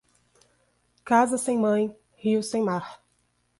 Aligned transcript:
Casa 1.05 1.37
sem 1.37 1.59
mãe, 1.59 1.95
rio 2.15 2.41
sem 2.41 2.63
mar. 2.63 3.03